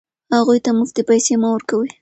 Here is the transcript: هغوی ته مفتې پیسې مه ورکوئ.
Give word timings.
هغوی 0.35 0.59
ته 0.65 0.71
مفتې 0.79 1.01
پیسې 1.09 1.33
مه 1.41 1.49
ورکوئ. 1.53 1.87